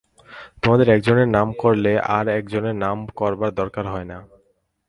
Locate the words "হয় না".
3.87-4.17